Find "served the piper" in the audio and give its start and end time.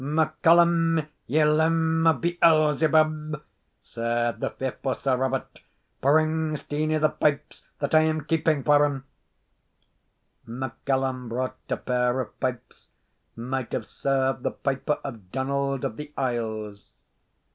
13.85-14.97